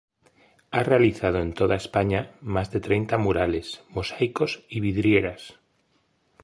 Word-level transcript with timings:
Ha 0.71 0.81
realizado 0.81 1.37
en 1.39 1.53
toda 1.53 1.75
España 1.75 2.31
más 2.41 2.71
de 2.71 2.79
treinta 2.79 3.19
murales, 3.19 3.83
mosaicos 3.93 4.63
y 4.67 4.79
vidrieras. 4.79 5.59